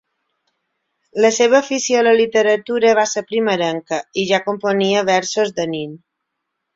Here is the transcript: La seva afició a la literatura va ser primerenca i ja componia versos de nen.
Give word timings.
La 1.25 1.29
seva 1.37 1.57
afició 1.57 1.99
a 1.99 2.05
la 2.07 2.13
literatura 2.19 2.93
va 2.99 3.03
ser 3.11 3.23
primerenca 3.33 3.99
i 4.23 4.27
ja 4.31 4.41
componia 4.47 5.05
versos 5.11 5.53
de 5.61 5.67
nen. 5.75 5.93